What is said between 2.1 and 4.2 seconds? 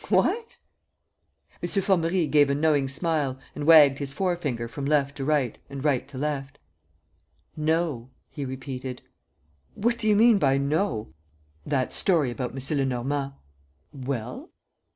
gave a knowing smile and wagged his